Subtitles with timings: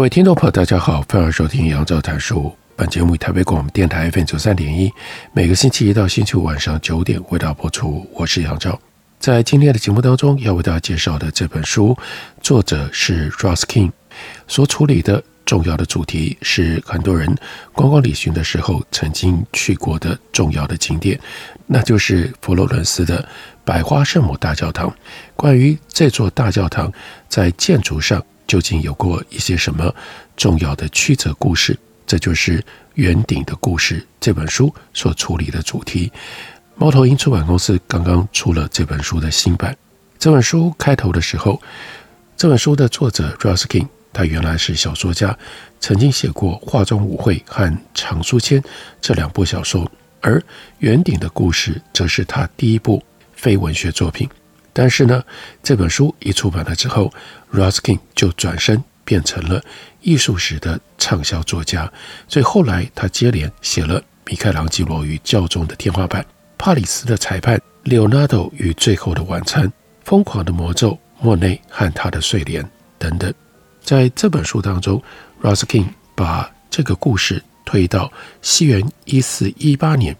[0.00, 2.50] 各位听众朋友，大家好，欢迎收听杨照谈书。
[2.74, 4.90] 本节目以台北广播电台 FM 九三点一，
[5.34, 8.08] 每个星期一到星期五晚上九点为大家播出。
[8.14, 8.80] 我是杨照。
[9.18, 11.94] 在今天的节目当中，要为大家介绍的这本书，
[12.40, 13.90] 作者是 Ross King，
[14.48, 17.28] 所处理的重要的主题是很多人
[17.74, 21.20] 观光旅行的时候曾经去过的重要的景点，
[21.66, 23.22] 那就是佛罗伦斯的
[23.66, 24.90] 百花圣母大教堂。
[25.36, 26.90] 关于这座大教堂
[27.28, 29.94] 在建筑上，究竟有过一些什么
[30.36, 31.78] 重要的曲折故事？
[32.04, 32.58] 这就是
[32.94, 36.10] 《圆顶的故事》这本书所处理的主题。
[36.74, 39.76] 猫头鹰出版公司刚刚出了这本书的新版。
[40.18, 41.62] 这本书开头的时候，
[42.36, 45.38] 这本书的作者 Ross King，他原来是小说家，
[45.78, 47.64] 曾经写过《化妆舞会》和
[47.94, 48.60] 《长书签》
[49.00, 49.88] 这两部小说，
[50.20, 50.40] 而
[50.80, 53.00] 《圆顶的故事》则是他第一部
[53.32, 54.28] 非文学作品。
[54.72, 55.22] 但是呢，
[55.62, 57.12] 这本书一出版了之后
[57.52, 59.62] ，Ross King 就转身变成了
[60.00, 61.90] 艺术史的畅销作家。
[62.28, 66.22] 所以后来他接连写了《米开朗基罗与教宗的天花板》、
[66.56, 67.60] 《帕里斯的裁判》、
[68.08, 69.64] 《Leonardo 与最后的晚餐》、
[70.04, 70.90] 《疯狂的魔咒》、
[71.20, 72.62] 《莫内和他的睡莲》
[72.98, 73.32] 等等。
[73.82, 75.02] 在这本书当中
[75.42, 80.16] ，Ross King 把这个故事推到西元一四一八年，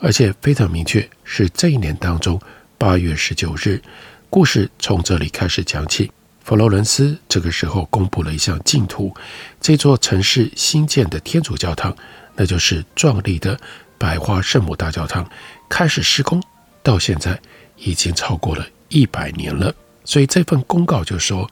[0.00, 2.40] 而且非常明确是这一年当中。
[2.84, 3.80] 八月十九日，
[4.28, 6.12] 故事从这里开始讲起。
[6.42, 9.10] 佛罗伦斯这个时候公布了一项净土，
[9.58, 11.96] 这座城市新建的天主教堂，
[12.36, 13.58] 那就是壮丽的
[13.96, 15.26] 百花圣母大教堂，
[15.66, 16.42] 开始施工，
[16.82, 17.40] 到现在
[17.78, 19.74] 已经超过了一百年了。
[20.04, 21.50] 所以这份公告就说，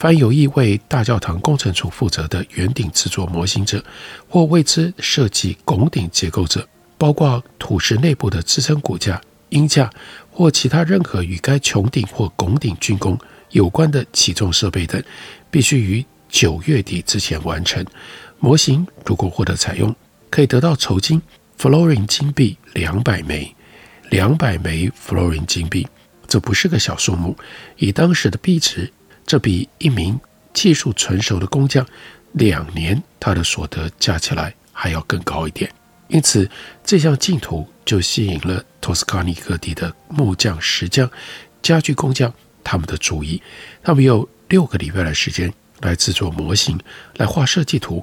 [0.00, 3.80] 凡有意为大教堂工程处负责的圆顶制作模型者，
[4.28, 6.68] 或为之设计拱顶结构者，
[6.98, 9.20] 包括土石内部的支撑骨架、
[9.50, 9.88] 鹰架。
[10.34, 13.16] 或其他任何与该穹顶或拱顶竣工
[13.50, 15.00] 有关的起重设备等，
[15.48, 17.86] 必须于九月底之前完成。
[18.40, 19.94] 模型如果获得采用，
[20.28, 21.22] 可以得到酬金
[21.56, 23.54] f l o r i n g 金币两百枚。
[24.10, 25.86] 两百枚 f l o r i n g 金币，
[26.26, 27.36] 这不是个小数目。
[27.76, 28.92] 以当时的币值，
[29.24, 30.18] 这比一名
[30.52, 31.86] 技术纯熟的工匠
[32.32, 35.72] 两年他的所得加起来还要更高一点。
[36.14, 36.48] 因此，
[36.84, 41.10] 这项竞图就吸引了托斯卡尼各地的木匠、石匠、
[41.60, 42.32] 家具工匠
[42.62, 43.42] 他们的注意。
[43.82, 46.78] 他们有六个礼拜的时间来制作模型，
[47.16, 48.00] 来画设计图，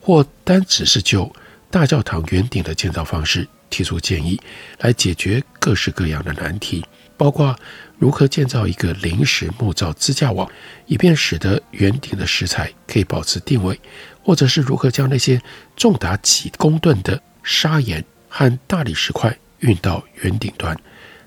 [0.00, 1.30] 或单只是就
[1.70, 4.40] 大教堂圆顶的建造方式提出建议，
[4.78, 6.82] 来解决各式各样的难题，
[7.18, 7.54] 包括
[7.98, 10.50] 如何建造一个临时木造支架网，
[10.86, 13.78] 以便使得圆顶的石材可以保持定位，
[14.24, 15.38] 或者是如何将那些
[15.76, 20.76] 重达几公吨的砂岩和大理石块运到圆顶端。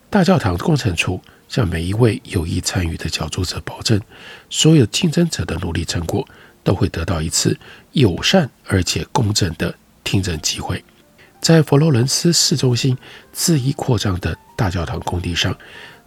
[0.09, 3.99] 大教堂工程处向每一位有意参与的角逐者保证，
[4.49, 6.27] 所有竞争者的努力成果
[6.63, 7.57] 都会得到一次
[7.93, 10.83] 友善而且公正的听证机会。
[11.41, 12.97] 在佛罗伦斯市中心
[13.35, 15.57] 恣意扩张的大教堂工地上，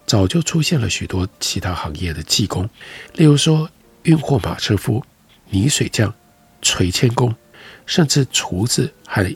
[0.06, 2.68] 早就出现了许多其他行业的技工，
[3.14, 3.68] 例如说
[4.04, 5.04] 运货马车夫、
[5.50, 6.14] 泥水匠、
[6.62, 7.34] 锤铅工，
[7.84, 9.34] 甚至厨子还。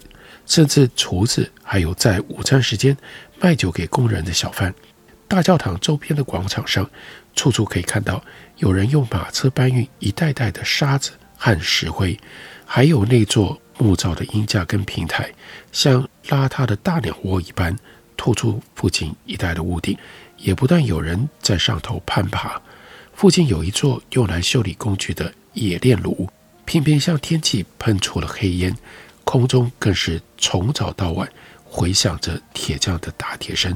[0.51, 2.97] 甚至厨子，还有在午餐时间
[3.39, 4.75] 卖酒给工人的小贩。
[5.29, 6.91] 大教堂周边的广场上，
[7.37, 8.21] 处处可以看到
[8.57, 12.19] 有人用马车搬运一袋袋的沙子和石灰，
[12.67, 15.33] 还有那座木造的鹰架跟平台，
[15.71, 17.79] 像邋遢的大鸟窝一般，
[18.17, 19.97] 突出附近一带的屋顶，
[20.37, 22.61] 也不断有人在上头攀爬。
[23.15, 26.29] 附近有一座用来修理工具的冶炼炉，
[26.65, 28.77] 偏偏向天际喷出了黑烟。
[29.25, 31.31] 空中更是从早到晚
[31.65, 33.73] 回响着铁匠的打铁声、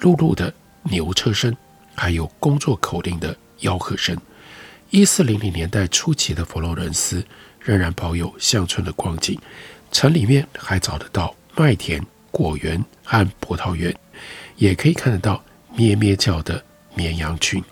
[0.00, 0.52] 辘辘的
[0.84, 1.54] 牛车声，
[1.94, 4.16] 还有工作口令的吆喝声。
[4.90, 7.24] 一四零零年代初期的佛罗伦斯
[7.60, 9.38] 仍然保有乡村的光景，
[9.90, 12.00] 城里面还找得到麦田、
[12.30, 13.94] 果园和葡萄园，
[14.56, 15.44] 也可以看得到
[15.74, 17.62] 咩咩叫的绵羊群，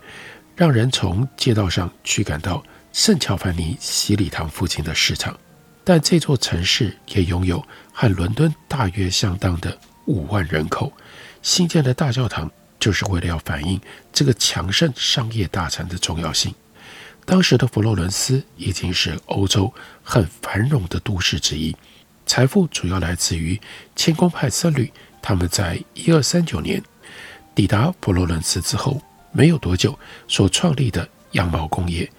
[0.56, 2.62] 让人从街道上驱赶到
[2.92, 5.38] 圣乔凡尼洗礼堂附近的市场。
[5.84, 10.92] 但这座城市也拥有和伦敦大约相当的五万人口。
[11.42, 12.50] 新建的大教堂
[12.80, 13.78] 就是为了要反映
[14.12, 16.54] 这个强盛商业大城的重要性。
[17.26, 19.72] 当时的佛罗伦斯已经是欧洲
[20.02, 21.74] 很繁荣的都市之一，
[22.26, 23.60] 财富主要来自于
[23.94, 24.90] 谦恭派僧侣。
[25.22, 26.82] 他们在一二三九年
[27.54, 29.00] 抵达佛罗伦斯之后，
[29.32, 29.98] 没有多久
[30.28, 32.10] 所创立的羊毛工业，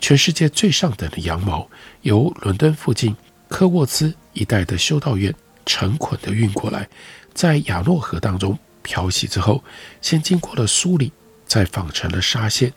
[0.00, 1.68] 全世界最上等的羊毛
[2.02, 3.14] 由伦敦附近
[3.48, 5.32] 科沃兹一带的修道院
[5.64, 6.88] 成捆的运过来，
[7.32, 9.62] 在亚诺河当中漂洗之后，
[10.00, 11.12] 先经过了梳理，
[11.46, 12.72] 再纺成了纱线。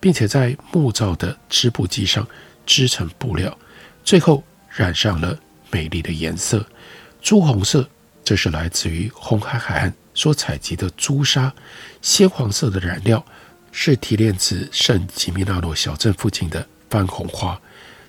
[0.00, 2.24] 并且在木造的织布机上
[2.64, 3.58] 织成布料，
[4.04, 5.36] 最后染上了
[5.72, 6.64] 美丽的颜色，
[7.20, 7.88] 朱红色。
[8.22, 11.52] 这是来自于红海海岸所采集的朱砂。
[12.02, 13.24] 鲜黄色的染料
[13.72, 17.60] 是提炼自圣吉米纳诺小镇附近的番红花。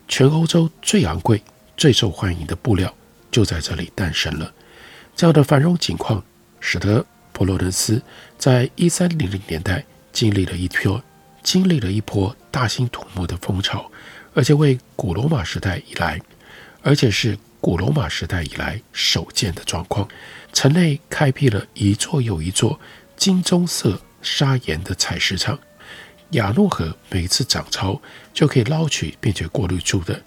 [0.07, 1.43] 全欧洲最昂贵、
[1.77, 2.93] 最受欢迎的布料
[3.29, 4.53] 就在这里诞生了。
[5.15, 6.23] 这样的繁荣景况，
[6.59, 8.01] 使得佛罗伦斯
[8.37, 11.03] 在一三零零年代经历了一波。
[11.41, 13.89] 经历了一波大兴土木的风潮，
[14.33, 16.19] 而且为古罗马时代以来，
[16.81, 20.05] 而且是古罗马时代以来首见的状况。
[20.51, 22.77] 城内开辟了一座又一座
[23.15, 25.57] 金棕色砂岩的采石场。
[26.31, 27.99] 亚诺河每次涨潮
[28.33, 30.21] 就可以捞取并且过滤出的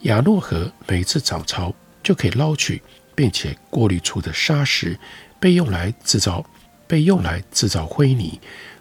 [0.00, 2.82] 亚诺河每次涨潮就可以捞取
[3.14, 4.98] 并且过滤出的砂石，
[5.40, 6.44] 被用来制造
[6.86, 8.38] 被用来制造灰泥。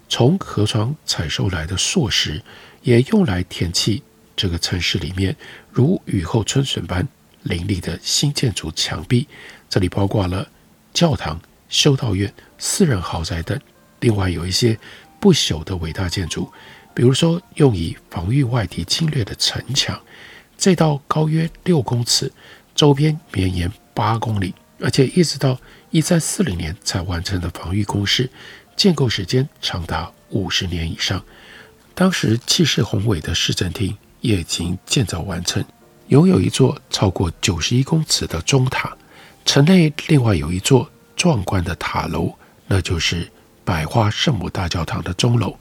[0.10, 2.42] 从河床采收来的硕石，
[2.82, 4.04] 也用来填砌
[4.36, 5.36] 这个城市里面
[5.72, 7.08] 如雨后春笋般
[7.44, 9.28] 林立的新建筑墙壁。
[9.70, 10.48] 这里包括了
[10.94, 13.60] 教堂、修道院、私人豪宅等，
[14.00, 14.78] 另外有一些
[15.20, 16.52] 不朽的伟大建筑，
[16.94, 20.00] 比如说用以防御外敌侵略的城墙。
[20.58, 22.32] 这道高约六公尺，
[22.74, 25.60] 周边绵延八公里，而且一直到
[25.92, 28.30] 一三四零年才完成的防御工事。
[28.76, 31.24] 建构时间长达五十年以上，
[31.96, 35.64] 当时气势宏伟的市政厅也已经建造完成，
[36.08, 38.96] 拥有一座超过九十一公尺的钟塔。
[39.46, 42.32] 城内另外有一座壮观的塔楼，
[42.68, 43.28] 那就是
[43.68, 45.60] 百花圣母大教堂的钟楼，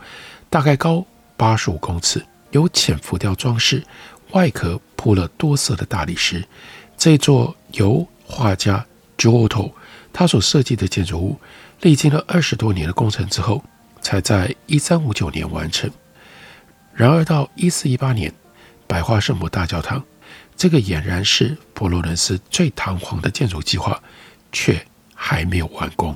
[0.48, 1.04] 大概高
[1.36, 3.84] 八十五公尺，有浅浮雕装饰，
[4.30, 6.46] 外壳铺了多色的大理石。
[6.96, 8.86] 这座由画家
[9.18, 9.72] Giotto
[10.12, 11.40] 他所设计的建筑物。
[11.80, 13.64] 历经了二十多年的工程之后，
[14.00, 15.90] 才在一三五九年完成。
[16.94, 18.32] 然而到一四一八年，
[18.86, 20.00] 百花圣母大教堂
[20.56, 24.00] 这个俨然是佛罗伦斯最堂皇的建筑计划，
[24.52, 24.80] 却
[25.12, 26.14] 还没有完工。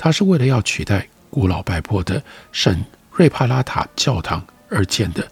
[0.00, 2.82] 它是为了要取代古老败破的圣
[3.12, 5.30] 瑞帕拉塔教堂而建的，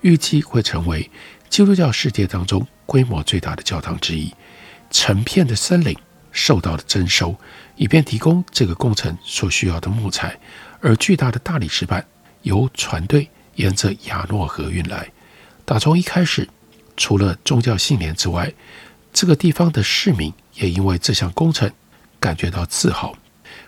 [0.00, 1.10] 预计会成为
[1.50, 4.32] 基督教世界当中规模最大的教堂之一。
[4.90, 5.94] 成片的森林
[6.32, 7.36] 受到了征收。
[7.78, 10.34] 以便提供这个工程所需要的木材，
[10.80, 12.02] 而巨大的大理石板
[12.40, 15.06] 由船队沿着亚诺河运来。
[15.66, 16.48] 打从一开始，
[16.96, 18.50] 除了宗教信念之外，
[19.12, 21.70] 这个地方的市民也因为这项工程
[22.18, 23.14] 感觉到自豪。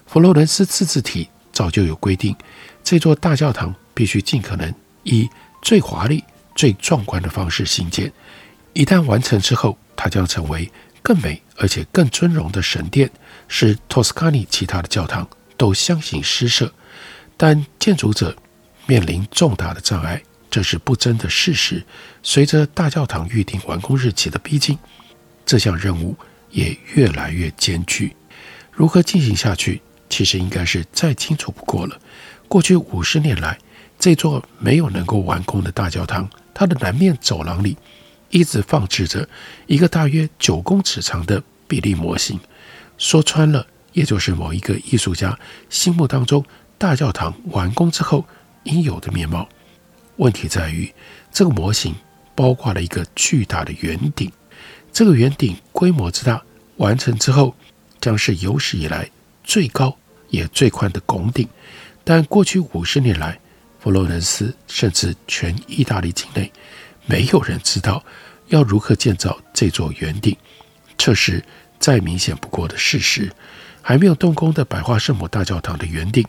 [0.09, 2.35] 佛罗伦斯自治体早就有规定，
[2.83, 5.29] 这座大教堂必须尽可能以
[5.61, 6.25] 最华丽、
[6.55, 8.11] 最壮观的方式兴建。
[8.73, 10.71] 一旦完成之后，它将成为
[11.03, 13.11] 更美而且更尊荣的神殿。
[13.49, 16.73] 使托斯卡尼其他的教堂都相形失色，
[17.37, 18.35] 但建筑者
[18.87, 21.85] 面临重大的障碍，这是不争的事实。
[22.23, 24.79] 随着大教堂预定完工日期的逼近，
[25.45, 26.17] 这项任务
[26.51, 28.17] 也越来越艰巨。
[28.73, 31.99] 如何进行下去，其实应该是再清楚不过了。
[32.49, 33.59] 过去五十年来，
[33.99, 37.77] 这座没有能够完工的大教堂，它的南面走廊里
[38.31, 39.29] 一直放置着
[39.67, 42.39] 一个大约九公尺长的比例模型。
[42.97, 45.39] 说穿了，也就是某一个艺术家
[45.69, 46.45] 心目当中
[46.79, 48.25] 大教堂完工之后
[48.65, 49.49] 应有的面貌。
[50.17, 50.93] 问题在于，
[51.31, 51.95] 这个模型
[52.35, 54.33] 包括了一个巨大的圆顶，
[54.93, 56.43] 这个圆顶规模之大，
[56.77, 57.55] 完成之后
[58.01, 59.09] 将是有史以来
[59.49, 59.97] 最高
[60.29, 61.49] 也最宽的拱顶。
[62.05, 63.41] 但过去五十年来，
[63.81, 66.53] 佛罗伦斯甚至全意大利境内，
[67.07, 68.05] 没有人知道
[68.49, 70.37] 要如何建造这座圆顶。
[70.97, 71.43] 这是。
[71.81, 73.31] 再明显不过的事实，
[73.81, 76.27] 还没有动工的百花圣母大教堂的圆顶，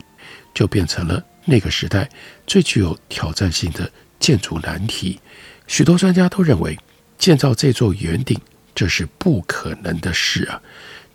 [0.54, 2.08] 就变成了那个时代
[2.46, 5.20] 最具有挑战性的建筑难题。
[5.66, 6.78] 许多专家都认为，
[7.18, 8.40] 建造这座圆顶
[8.76, 10.62] 这是不可能的事啊！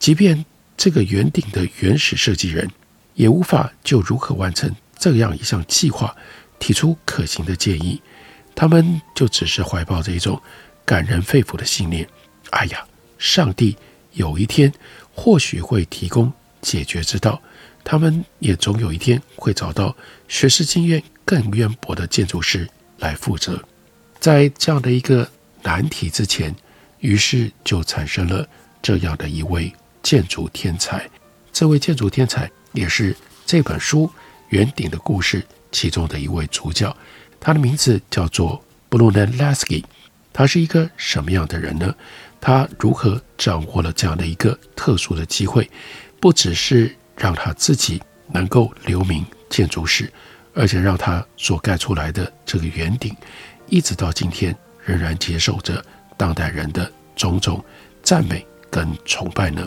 [0.00, 0.44] 即便
[0.76, 2.70] 这个圆顶的原始设计人，
[3.14, 6.14] 也无法就如何完成这样一项计划
[6.58, 8.00] 提出可行的建议。
[8.54, 10.40] 他们就只是怀抱着一种
[10.84, 12.08] 感人肺腑的信念：
[12.50, 12.86] 哎呀，
[13.18, 13.76] 上帝！
[14.12, 14.72] 有一天，
[15.12, 17.42] 或许会提供解决之道。
[17.82, 19.96] 他们也总有一天会找到
[20.28, 22.68] 学识经验更渊博的建筑师
[23.00, 23.60] 来负责。
[24.20, 25.28] 在这样的一个
[25.64, 26.54] 难题之前，
[27.00, 28.48] 于是就产生了
[28.80, 29.72] 这样的一位
[30.04, 31.10] 建筑天才。
[31.52, 34.06] 这位建筑天才也是这本书
[34.50, 35.40] 《圆顶的故事》
[35.72, 36.96] 其中的一位主角。
[37.40, 39.82] 他的名字叫做 Brunelleschi。
[40.32, 41.94] 他是一个什么样的人呢？
[42.40, 45.70] 他如何掌握了这样的一个特殊的机会？
[46.20, 50.12] 不只是让他自己能够留名建筑史，
[50.52, 53.14] 而且让他所盖出来的这个圆顶，
[53.68, 55.84] 一直到今天仍然接受着
[56.16, 57.64] 当代人的种种
[58.02, 58.44] 赞美
[58.74, 59.64] 跟崇拜呢？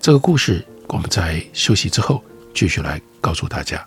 [0.00, 2.24] 这个故事，我们在休息之后
[2.54, 3.86] 继续来告诉大家。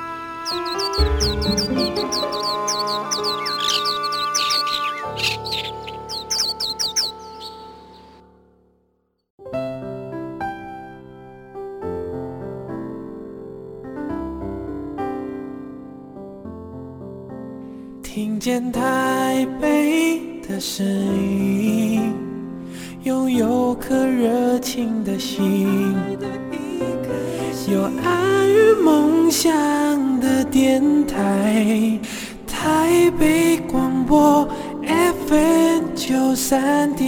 [18.51, 22.13] 见台北的声音，
[23.03, 25.95] 拥有颗热情的心，
[27.71, 29.49] 有爱与梦想
[30.19, 31.97] 的电台，
[32.45, 34.45] 台北广播
[35.27, 37.07] FM 九三点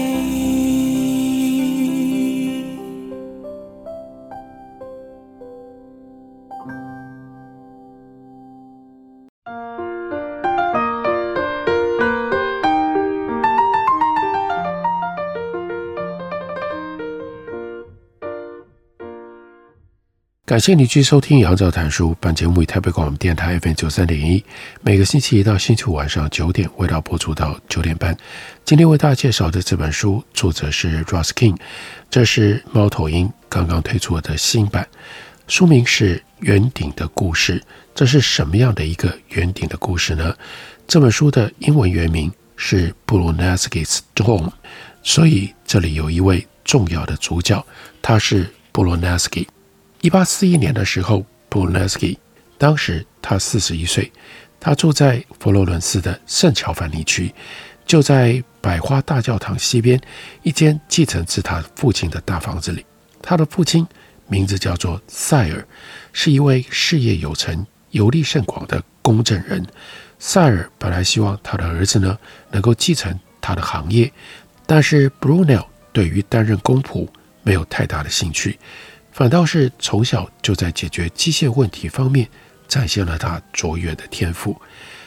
[20.54, 22.16] 感谢你继续收听杨照谈书。
[22.20, 24.46] 本节目以台北广播电台 FM 九三点一，
[24.82, 28.16] 每个星期一到星期五晚上九点，为大家播出到九点半。
[28.64, 31.58] 今天为大家介绍的这本书，作者是 Ross King，
[32.08, 34.88] 这是猫头鹰刚刚推出的新版，
[35.48, 37.60] 书名是《圆顶的故事》。
[37.96, 40.36] 这是什么样的一个圆顶的故事呢？
[40.88, 44.52] 这本书的英文原名是 Brunelleschi's Dome，
[45.02, 47.66] 所以这里有一位重要的主角，
[48.04, 49.48] 他是 Brunelleschi。
[50.04, 52.18] 一八四一年的时候，Brunelleschi
[52.58, 54.12] 当时他四十一岁，
[54.60, 57.34] 他住在佛罗伦斯的圣乔凡尼区，
[57.86, 59.98] 就在百花大教堂西边
[60.42, 62.86] 一间继承自他父亲的大房子里。
[63.22, 63.88] 他的父亲
[64.28, 65.66] 名字叫做塞尔，
[66.12, 69.66] 是一位事业有成、游历甚广的公证人。
[70.20, 72.20] 塞尔本来希望他的儿子呢
[72.52, 74.12] 能够继承他的行业，
[74.66, 77.08] 但是 Brunel 对于担任公仆
[77.42, 78.60] 没有太大的兴趣。
[79.13, 82.27] 反倒是从小就在解决机械问题方面
[82.67, 84.60] 展现了他卓越的天赋。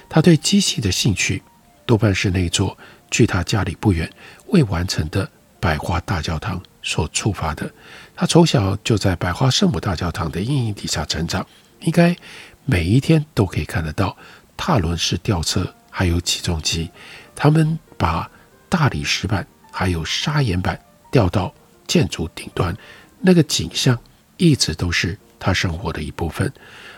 [0.09, 1.43] 他对机器的兴趣
[1.85, 2.79] 多半是那座
[3.11, 4.09] 距他家里不远
[4.47, 7.69] 未完成的百花大教堂所触发的。
[8.15, 11.45] 他从小就在百花圣母大教堂的阴影底下成长，
[11.81, 12.17] 应该
[12.65, 14.17] 每一天都可以看得到
[14.57, 16.89] 踏轮式吊车还有起重机，
[17.35, 18.31] 他们把
[18.69, 21.53] 大理石板还有砂岩板吊到
[21.89, 22.77] 建筑顶端。
[23.21, 23.99] 那个景象
[24.37, 26.53] 一直都是他生活的一部分，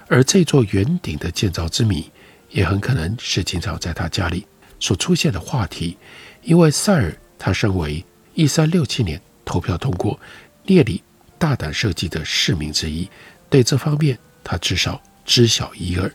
[0.09, 2.11] 而这座圆顶的建造之谜，
[2.51, 4.47] 也很可能是经常在他家里
[4.81, 5.97] 所出现的话题。
[6.43, 10.19] 因为塞尔他身为一三六七年投票通过
[10.65, 11.03] 列里
[11.39, 13.09] 大胆设计的市民之一，
[13.51, 16.11] 对这方面他至少知晓一二。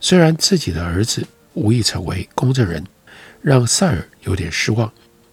[0.00, 2.84] 虽然自己的儿子无意成为公证人，
[3.42, 4.90] 让塞尔有点失望，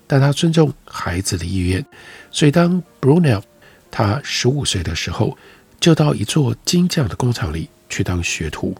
[0.08, 1.86] 但他尊重孩子的意愿，
[2.32, 3.42] 所以当 Brunel
[3.96, 5.38] 他十五岁的时候，
[5.80, 8.76] 就到一座金匠的工厂里去当学徒。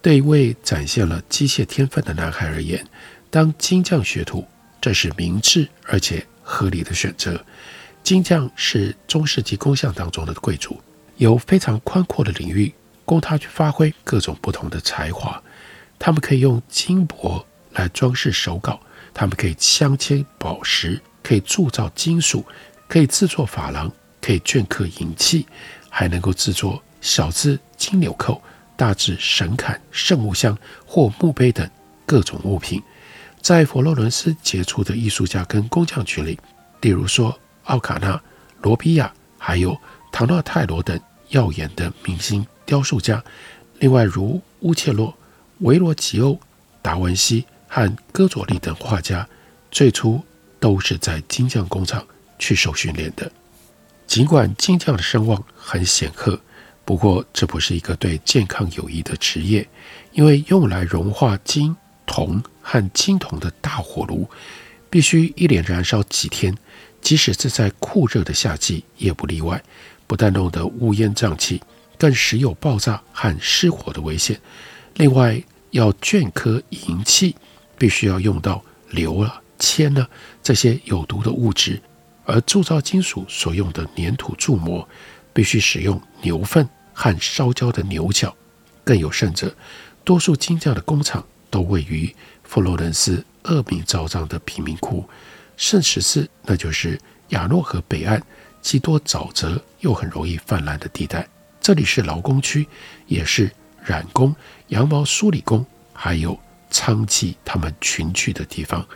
[0.00, 2.82] 对一位展现了机械天分的男孩而言，
[3.28, 4.46] 当金匠学徒，
[4.80, 7.38] 这是明智而且合理的选择。
[8.02, 10.80] 金匠是中世纪工匠当中的贵族，
[11.18, 12.72] 有非常宽阔的领域
[13.04, 15.42] 供他去发挥各种不同的才华。
[15.98, 18.80] 他们可以用金箔来装饰手稿，
[19.12, 22.46] 他们可以镶嵌宝石，可以铸造金属，
[22.86, 23.92] 可以制作珐琅，
[24.28, 25.46] 可以镌刻银器，
[25.88, 28.42] 还能够制作小字金纽扣、
[28.76, 30.54] 大字神龛、圣物箱
[30.84, 31.66] 或墓碑等
[32.04, 32.82] 各种物品。
[33.40, 36.38] 在佛罗伦斯杰出的艺术家跟工匠群里，
[36.82, 38.20] 例如说奥卡纳、
[38.60, 39.74] 罗比亚，还有
[40.12, 43.24] 唐纳泰罗等耀眼的明星雕塑家。
[43.78, 45.16] 另外，如乌切洛、
[45.60, 46.38] 维罗吉欧、
[46.82, 49.26] 达文西和戈佐利等画家，
[49.70, 50.22] 最初
[50.60, 52.06] 都是在金匠工厂
[52.38, 53.32] 去受训练的。
[54.08, 56.40] 尽管金匠的声望很显赫，
[56.86, 59.68] 不过这不是一个对健康有益的职业，
[60.12, 64.26] 因为用来融化金、铜和青铜的大火炉，
[64.88, 66.56] 必须一连燃烧几天，
[67.02, 69.62] 即使是在酷热的夏季也不例外。
[70.06, 71.62] 不但弄得乌烟瘴气，
[71.98, 74.40] 更时有爆炸和失火的危险。
[74.94, 75.38] 另外，
[75.72, 77.36] 要镌刻银器，
[77.76, 80.08] 必须要用到硫啊、铅了
[80.42, 81.74] 这些有毒的物质；
[82.28, 84.86] 而铸造金属所用的粘土铸模，
[85.32, 88.36] 必须使用牛粪和烧焦的牛角。
[88.84, 89.54] 更有甚者，
[90.04, 95.08] 多数金匠的工厂都位于佛罗伦斯恶名昭彰的贫民窟
[95.56, 98.22] 圣十四，那就是亚诺河北岸
[98.60, 101.26] 既多沼泽又很容易泛滥的地带。
[101.62, 102.68] 这里是劳工区，
[103.06, 103.50] 也是
[103.82, 104.36] 染工、
[104.68, 106.38] 羊毛梳理工，还有
[106.70, 108.86] 娼妓他们群聚的地方。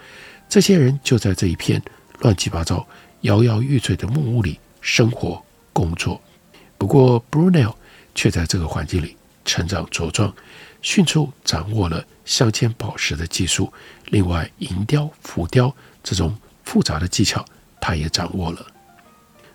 [0.51, 1.83] 这些人就在这一片
[2.21, 2.87] 乱七八糟、
[3.23, 6.21] 摇摇欲坠的木屋里生活工作。
[6.79, 7.75] 不过，Brunel
[8.15, 10.33] 却在这个环境里成长茁壮，
[10.81, 13.73] 迅速掌握了镶嵌宝石的技术。
[14.07, 17.45] 另外，银雕、浮雕这种复杂的技巧，
[17.81, 18.67] 他也掌握了。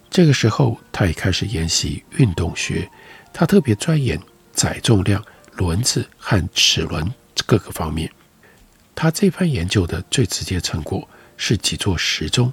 [0.09, 2.89] 这个时候，他也开始研习运动学。
[3.33, 4.19] 他特别钻研
[4.53, 5.23] 载重量、
[5.57, 7.13] 轮子和齿轮
[7.45, 8.09] 各个方面。
[8.95, 12.51] 他这番研究的最直接成果是几座时钟，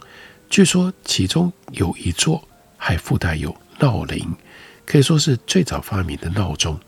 [0.54, 4.32] 据说其中有一座还附带有闹铃，
[4.86, 6.78] 可以说是最早发明的闹钟。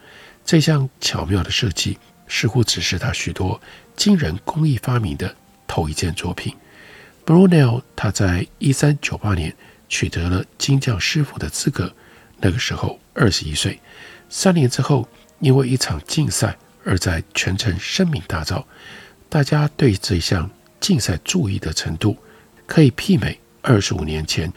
[0.44, 1.98] 这项巧妙的设计
[2.29, 3.61] 似乎只是他许多
[3.96, 5.35] 惊人工艺发明的
[5.66, 6.55] 头一件作品。
[7.24, 9.52] Brunel 他在一三九八年
[9.88, 11.92] 取得了金匠师傅的资格，
[12.38, 13.81] 那个时候二十一岁。
[14.29, 15.09] 三年之后，
[15.40, 18.62] 因为一场竞赛而在全城声名大噪。
[19.29, 20.48] 大家对这项
[20.79, 22.16] 竞赛注意的程度，
[22.64, 24.50] 可以媲美二十五年前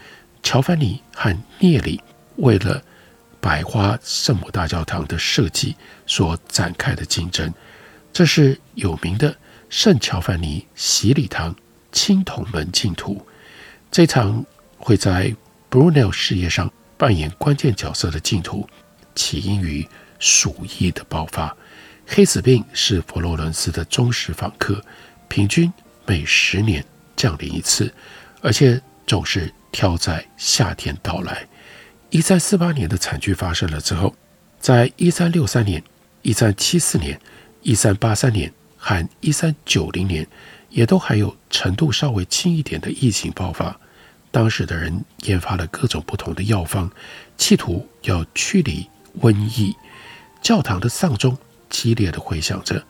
[0.44, 2.00] 乔凡尼和聂里
[2.36, 2.80] 为了
[3.42, 7.52] 百花圣母大教堂的设计所展开的竞争。
[8.14, 9.36] 这是有名的
[9.68, 11.56] 圣乔凡尼洗礼堂
[11.92, 13.26] 青铜门净图。
[13.90, 14.46] 这场
[14.78, 15.34] 会在
[15.72, 18.70] Brunel 事业上扮演关键角色的净图。
[19.16, 19.86] 起因于
[20.20, 21.58] 鼠疫的爆发，
[22.06, 24.80] 黑死病是佛罗伦斯的忠实访客，
[25.28, 25.74] 平均
[26.06, 27.92] 每十年降临一次，
[28.42, 31.48] 而且总是挑在夏天到来。
[32.12, 34.14] 一三四八年的惨剧发生了之后，
[34.60, 35.84] 在一三六三年、
[36.22, 37.20] 一三七四年、
[37.64, 40.28] 一三八三年和一三九零年，
[40.70, 43.76] 也都还有程度稍微轻一点的疫情爆发。
[44.30, 46.92] 当时的人研发了各种不同的药方，
[47.36, 48.88] 企图要驱离。
[49.22, 49.76] 瘟疫，
[50.40, 51.36] 教堂的丧钟
[51.68, 52.86] 激烈的回响着，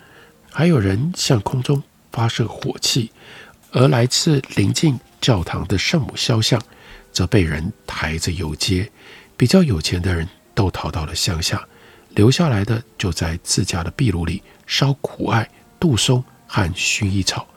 [0.52, 3.10] 还有人向空中发射火器，
[3.72, 6.62] 而来自临近教堂的圣母肖像
[7.12, 8.90] 则被人抬着游街。
[9.38, 11.66] 比较有钱的人都逃到了乡下，
[12.16, 17.48] 留下来的就在自家的壁炉里烧苦艾、杜松和薰衣草。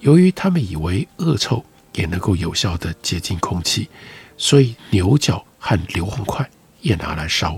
[0.00, 3.88] 由于他们以为恶臭也能够有效地洁净空气，
[4.36, 7.56] 所以牛角和硫磺块也拿来烧。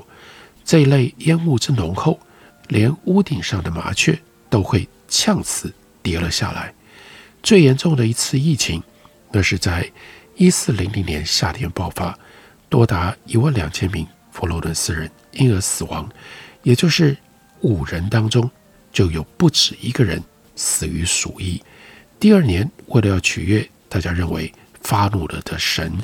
[0.63, 2.21] 这一类烟雾之浓厚，
[2.69, 4.19] 连屋顶上的麻雀
[4.51, 6.75] 都会呛死跌了下来。
[7.43, 8.83] 最严重的一次疫情，
[9.35, 9.91] 那是在
[10.37, 12.17] 一四零零年夏天爆发，
[12.69, 16.09] 多达一万两千名佛罗伦斯人因而死亡，
[16.63, 17.17] 也就是
[17.61, 18.49] 五人当中
[18.93, 20.23] 就有不止一个人
[20.55, 21.61] 死于鼠疫。
[22.21, 25.99] 第二年，为了要取悦大家认为发怒了的神，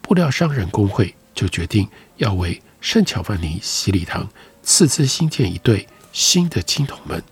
[0.00, 4.26] 布料商人工会就决定要为圣乔凡尼洗礼堂
[4.62, 7.22] 斥资兴建一对新的青铜门。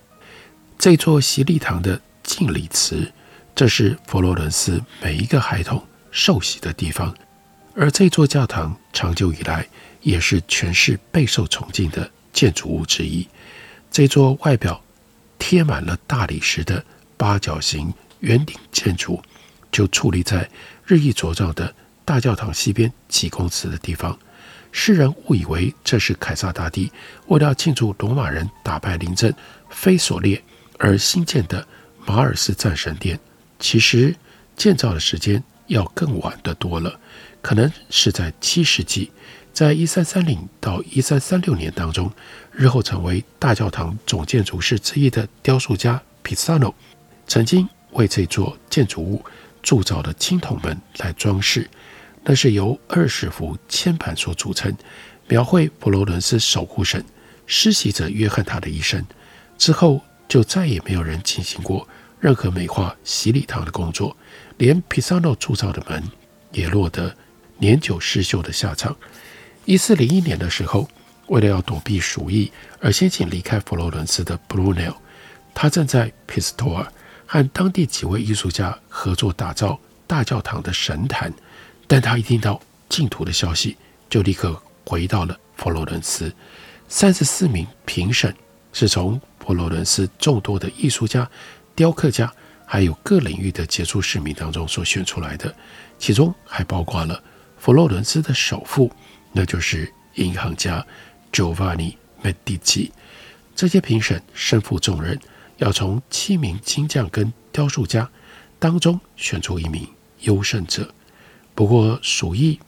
[0.77, 3.11] 这座洗礼堂的敬礼词，
[3.59, 7.13] 这是佛罗伦斯每一个孩童受洗的地方。
[7.75, 9.67] 而这座教堂长久以来
[9.99, 13.27] 也是全市备受崇敬的建筑物之一。
[13.91, 14.81] 这座外表
[15.37, 16.81] 贴满了大理石的
[17.17, 19.21] 八角形圆顶建筑，
[19.69, 20.49] 就矗立在
[20.85, 24.17] 日益茁壮的大教堂西边几公尺的地方。
[24.71, 26.89] 世人误以为这是凯撒大帝
[27.27, 29.35] 为了庆祝罗马人打败临阵
[29.69, 30.41] 腓索列
[30.77, 31.67] 而新建的
[32.05, 33.19] 马尔斯战神殿，
[33.59, 34.15] 其实
[34.55, 36.99] 建造的时间要更晚得多了，
[37.41, 39.11] 可能是在七世纪，
[39.53, 42.11] 在一三三零到一三三六年当中，
[42.51, 46.73] 日后成为大教堂总建筑师之一的雕塑家皮萨诺，
[47.27, 49.23] 曾经为这座建筑物
[49.61, 51.69] 铸造的青铜门来装饰。
[52.23, 54.75] 那是由二十幅铅板所组成，
[55.27, 57.03] 描绘佛罗伦斯守护神
[57.47, 59.05] 施洗者约翰他的一生。
[59.57, 61.87] 之后就再也没有人进行过
[62.19, 64.15] 任何美化洗礼堂的工作，
[64.57, 66.03] 连皮萨诺铸造的门
[66.51, 67.15] 也落得
[67.57, 68.95] 年久失修的下场。
[69.65, 70.89] 一四零一年的时候，
[71.27, 72.51] 为了要躲避鼠疫
[72.81, 74.93] 而先行离开佛罗伦斯的布鲁内尔，
[75.53, 76.91] 他正在皮斯托尔
[77.25, 81.31] 和当地几位艺术家合作打造大教堂的神坛。
[81.87, 83.77] 但他一听到净土的消息，
[84.09, 86.33] 就立刻回到了佛罗伦斯。
[86.87, 88.35] 三十四名评审
[88.73, 91.29] 是从佛罗伦斯众多的艺术家、
[91.79, 92.29] 雕刻家，
[92.65, 95.55] 还有各领域的杰出市民当中所选出来的，
[95.97, 97.23] 其中还包括了
[97.57, 98.91] 佛罗伦斯的首富，
[99.31, 100.85] 那就是银行家
[101.31, 102.91] Giovanni Medici。
[103.55, 105.17] 这些评审身负重任，
[105.55, 108.09] 要从七名金匠跟雕塑家
[108.59, 109.87] 当中选出一名
[110.23, 110.93] 优胜者。
[111.55, 112.59] 不过，鼠疫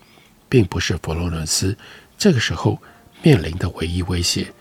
[0.47, 1.78] 并不是佛罗伦斯
[2.17, 2.82] 这个时候
[3.21, 4.54] 面临的唯一威胁。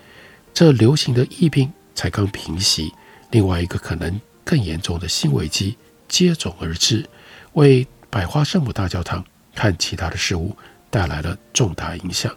[0.52, 2.92] 这流行的疫病才刚平息，
[3.30, 7.08] 另外一个可能更严重的新危机接踵而至，
[7.52, 10.56] 为百花圣母大教堂和其他的事物
[10.90, 12.36] 带来了重大影响。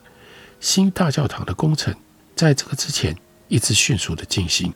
[0.60, 1.92] 新大教堂的工程
[2.36, 4.72] 在这个之前一直迅速的进行。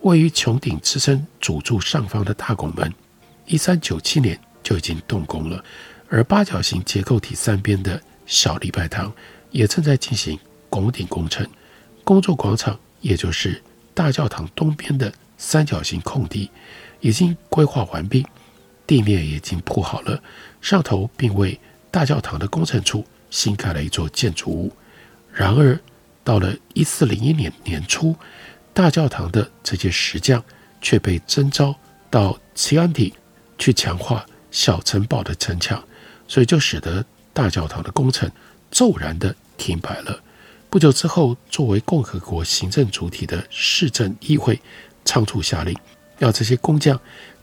[0.00, 2.92] 位于穹顶支撑主柱上方的大拱门，
[3.46, 5.64] 一三九七年就已经动工了。
[6.08, 9.12] 而八角形结构体三边的小礼拜堂
[9.52, 10.36] 也正在进行
[10.68, 11.48] 拱顶工程，
[12.02, 13.62] 工作广场，也就是
[13.94, 16.48] 大教堂东边的三角形空地，
[17.00, 18.24] 已经规划完毕，
[18.86, 20.22] 地面已经铺好了，
[20.60, 21.58] 上头并为
[21.90, 24.72] 大教堂的工程处新盖了一座建筑物。
[25.34, 25.76] 然而，
[26.22, 28.14] 到了一四零一年年初，
[28.72, 30.42] 大教堂的这些石匠
[30.80, 31.74] 却被征召
[32.08, 33.12] 到齐安提
[33.58, 35.82] 去强化小城堡的城墙。
[36.28, 38.30] 所以就使得大教堂的工程
[38.70, 40.22] 骤然地停摆了。
[40.70, 44.58] 不久之后，作为共和国行政主体的市政议会
[45.12, 45.76] 仓促下令，
[46.20, 46.98] 要这些工匠，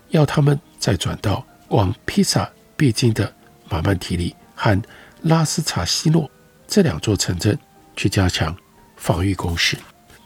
[0.07, 3.31] 要他们再转到往披萨必经的
[3.69, 4.81] 马曼提里和
[5.21, 6.27] 拉斯查西诺
[6.67, 7.55] 这两座城镇
[7.95, 8.57] 去加强
[8.97, 9.77] 防御工事。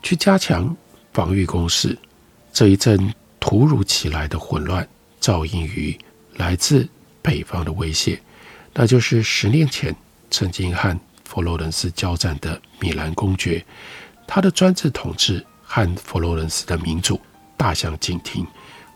[0.01, 0.73] 去加强
[1.12, 1.97] 防御工事，
[2.53, 4.88] 这一阵突如其来的混乱，
[5.19, 5.99] 照应于
[6.36, 6.88] 来自
[7.21, 8.17] 北方的威胁。
[8.73, 9.93] 那就是十年前
[10.32, 13.65] 曾经和佛罗伦斯交战的米兰公爵，
[14.25, 17.19] 他的专制统治和佛罗伦斯的民主
[17.63, 18.45] 大相径庭。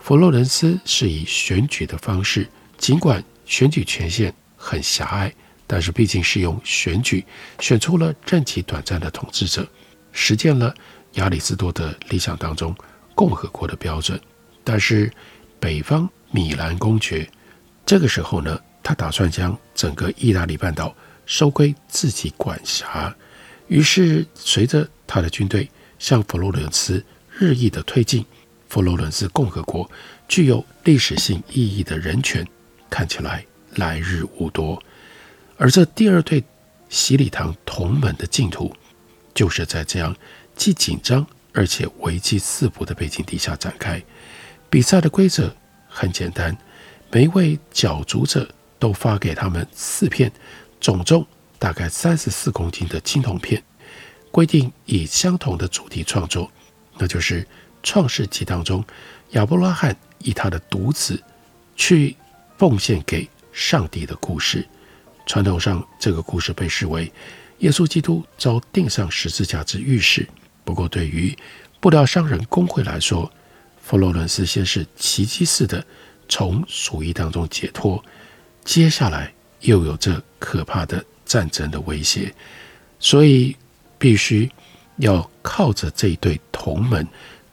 [0.01, 2.45] 佛罗伦斯是以选举的方式，
[2.77, 5.33] 尽管选举权限很狭隘，
[5.65, 7.23] 但是毕竟是用选举
[7.61, 9.65] 选出了任期短暂的统治者，
[10.11, 10.75] 实践了
[11.13, 12.75] 亚里士多德理想当中
[13.15, 14.19] 共和国的标准。
[14.65, 15.09] 但是
[15.61, 17.25] 北方米兰公爵
[17.85, 20.93] 这个时候呢，他打算将整个意大利半岛
[21.25, 23.15] 收归自己管辖，
[23.69, 28.25] 于是随着他的军队向佛罗伦斯日益的推进，
[28.67, 29.89] 佛罗伦斯共和国
[30.27, 32.45] 具有历史性意义的人权
[32.89, 34.81] 看起来来日无多。
[35.57, 36.43] 而这第二对
[36.89, 38.75] 洗礼堂同门的净土，
[39.33, 40.15] 就是在这样
[40.55, 44.03] 既紧张而且危机四伏的背景底下展开。
[44.69, 45.55] 比赛的规则
[45.87, 46.57] 很简单，
[47.11, 48.47] 每一位角逐者。
[48.79, 50.31] 都发给他们四片
[50.79, 51.25] 总重
[51.57, 53.63] 大概三十四公斤的青铜片，
[54.29, 56.51] 规定以相同的主题创作，
[56.99, 57.41] 那就是
[57.87, 58.83] 《创世纪》当中
[59.29, 61.23] 亚伯拉罕以他的独子
[61.77, 62.13] 去
[62.57, 64.67] 奉献给上帝的故事。
[65.25, 67.09] 传统上，这个故事被视为
[67.59, 70.27] 耶稣基督遭钉上十字架之预示。
[70.65, 71.33] 不过，对于
[71.79, 73.31] 布料商人工会来说，
[73.81, 75.81] 佛罗伦斯先是奇迹似的
[76.27, 78.03] 从鼠疫当中解脱。
[78.65, 82.35] 接下来又有这可怕的战争的威胁，
[82.99, 83.55] 所以
[83.97, 84.51] 必须
[84.97, 87.07] 要靠着这一对同门，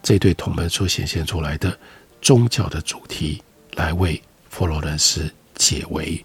[0.05, 1.75] 这对同门所显现出来的
[2.21, 3.41] 宗教的主题
[3.73, 6.23] 来为佛罗伦斯解围。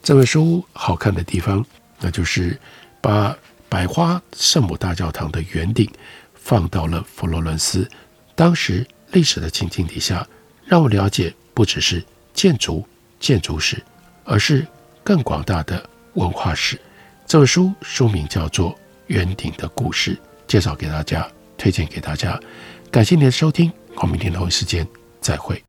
[0.00, 1.66] 这本书好看的地方，
[1.98, 2.56] 那就是
[3.00, 3.36] 把
[3.68, 5.90] 百花圣母大教堂的圆顶
[6.36, 7.90] 放到了佛罗伦斯
[8.36, 10.24] 当时历史的情境底下，
[10.64, 12.86] 让我了解不只是建筑
[13.18, 13.82] 建筑史。
[14.28, 14.66] 而是
[15.04, 16.76] 更广大的文化史。
[17.28, 18.72] 这本书书名叫做
[19.06, 20.14] 《圆顶的故事》，
[20.48, 22.36] 介绍给大家，推荐给大家。
[22.96, 24.88] 感谢您的收听，我们明天同一时间
[25.20, 25.65] 再会。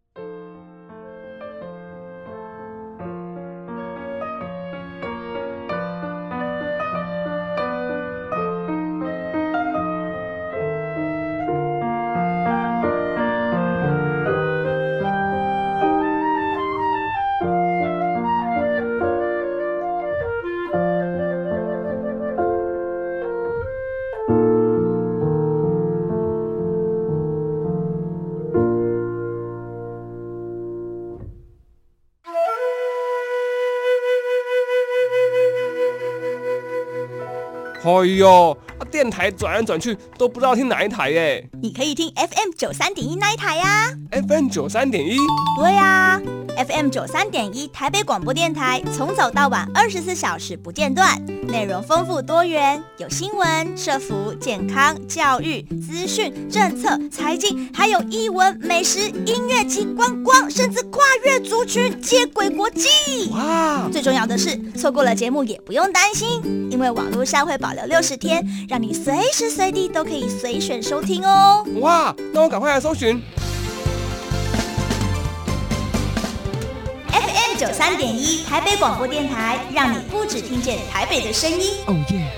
[37.88, 38.58] 哎呦，
[38.91, 41.50] 电台转来转去都不知道听哪一台耶。
[41.62, 43.93] 你可以听 FM 九三点一那一台呀。
[44.12, 45.15] FM 九三点一。
[45.62, 46.21] 对呀
[46.65, 62.88] ，FM 九三点一台北广播电台，从早到晚二十四小时不间断，内容丰富多元，有新闻、社服、健康、教育、资讯、政策、财经，还有艺文、美食、音乐及观光，甚至跨越族群接轨国际。
[63.32, 63.88] 哇！
[63.91, 66.41] 最重要的是，错过了节目也不用担心，
[66.72, 71.65] 因为网络上会保留六十天，让你随时随地都可以随选收听哦。
[71.82, 72.15] 哇！
[72.34, 73.22] 那我赶快来搜寻
[77.58, 81.74] 九三点一台北广播电台，让你不止听见台北的声音。
[81.88, 82.32] 哦耶！